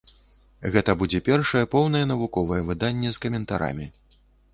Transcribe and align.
Гэта 0.75 0.93
будзе 1.01 1.19
першае 1.27 1.61
поўнае 1.73 2.01
навуковае 2.13 2.57
выданне 2.71 3.13
з 3.19 3.23
каментарамі. 3.27 3.87